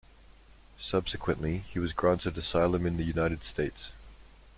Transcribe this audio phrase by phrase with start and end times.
[0.79, 3.89] Subsequently he was granted asylum in the United States.